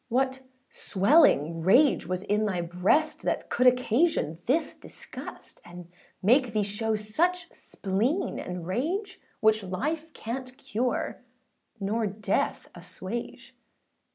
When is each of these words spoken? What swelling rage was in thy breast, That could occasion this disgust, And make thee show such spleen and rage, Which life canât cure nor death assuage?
What 0.09 0.39
swelling 0.71 1.61
rage 1.61 2.07
was 2.07 2.23
in 2.23 2.45
thy 2.45 2.61
breast, 2.61 3.21
That 3.21 3.51
could 3.51 3.67
occasion 3.67 4.39
this 4.47 4.75
disgust, 4.75 5.61
And 5.63 5.91
make 6.23 6.53
thee 6.53 6.63
show 6.63 6.95
such 6.95 7.53
spleen 7.53 8.39
and 8.39 8.65
rage, 8.65 9.21
Which 9.41 9.61
life 9.63 10.11
canât 10.13 10.57
cure 10.57 11.21
nor 11.79 12.07
death 12.07 12.67
assuage? 12.73 13.55